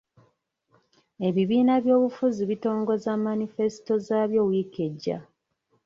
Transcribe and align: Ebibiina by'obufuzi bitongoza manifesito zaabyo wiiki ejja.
Ebibiina 1.27 1.73
by'obufuzi 1.83 2.41
bitongoza 2.49 3.09
manifesito 3.25 3.93
zaabyo 4.05 4.41
wiiki 4.49 4.79
ejja. 4.87 5.17